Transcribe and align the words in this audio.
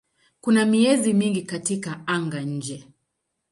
Kuna 0.41 0.65
miezi 0.65 1.13
mingi 1.13 1.41
katika 1.41 2.07
anga-nje. 2.07 2.87